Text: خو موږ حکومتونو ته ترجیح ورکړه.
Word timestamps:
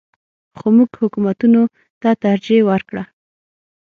خو 0.57 0.67
موږ 0.75 0.89
حکومتونو 1.01 1.61
ته 2.01 2.09
ترجیح 2.23 2.61
ورکړه. 2.69 3.03